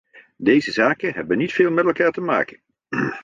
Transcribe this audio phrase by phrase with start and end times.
[0.37, 2.61] Deze zaken hebben niet veel met elkaar te maken.